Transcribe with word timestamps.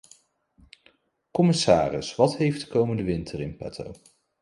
Commissaris, 1.31 2.15
wat 2.15 2.37
heeft 2.37 2.61
de 2.61 2.67
komende 2.67 3.03
winter 3.03 3.41
in 3.41 3.55
petto? 3.57 3.91